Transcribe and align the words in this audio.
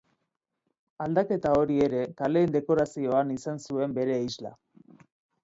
Aldaketa 1.05 1.51
hori 1.57 1.77
ere 1.89 1.99
kaleen 2.23 2.57
dekorazioan 2.57 3.35
izan 3.37 3.63
zuen 3.69 3.95
bere 4.01 4.19
isla. 4.33 4.55